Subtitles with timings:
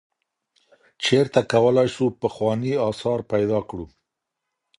[1.03, 3.85] چیرته کولای سو پخوانی آثار پیدا کړو؟